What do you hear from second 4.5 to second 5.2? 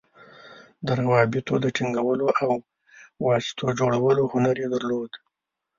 یې درلود.